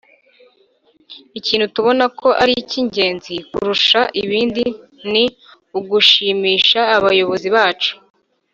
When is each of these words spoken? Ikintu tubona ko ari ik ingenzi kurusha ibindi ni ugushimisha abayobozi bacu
Ikintu 1.39 1.65
tubona 1.75 2.05
ko 2.19 2.27
ari 2.41 2.53
ik 2.61 2.71
ingenzi 2.81 3.33
kurusha 3.49 4.01
ibindi 4.21 4.63
ni 5.11 5.23
ugushimisha 5.77 6.79
abayobozi 6.97 7.47
bacu 7.55 7.93